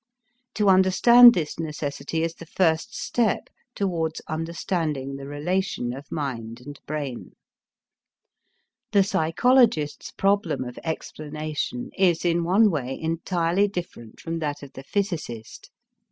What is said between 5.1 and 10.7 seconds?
the relation of mind and brain. The psychologist's problem